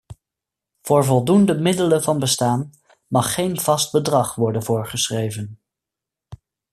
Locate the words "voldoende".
1.05-1.59